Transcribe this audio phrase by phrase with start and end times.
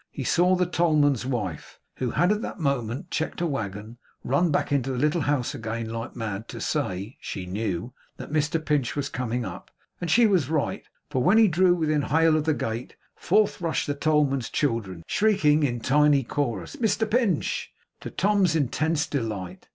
[0.09, 4.91] he saw the tollman's wife, who had that moment checked a waggon, run back into
[4.91, 9.45] the little house again like mad, to say (she knew) that Mr Pinch was coming
[9.45, 9.69] up.
[10.01, 13.85] And she was right, for when he drew within hail of the gate, forth rushed
[13.85, 19.67] the tollman's children, shrieking in tiny chorus, 'Mr Pinch!' to Tom's intense delight.